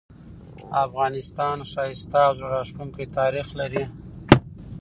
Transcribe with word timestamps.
افغانستان 0.85 1.57
ښایسته 1.71 2.17
او 2.27 2.33
زړه 2.37 2.47
راښکونکې 2.55 3.05
تاریخ 3.17 3.47
لري 3.59 3.83